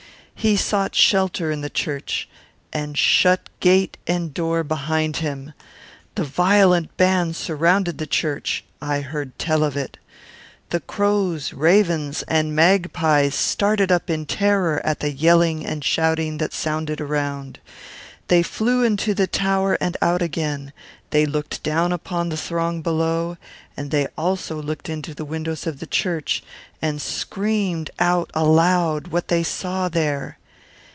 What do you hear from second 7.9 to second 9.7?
the church; I heard tell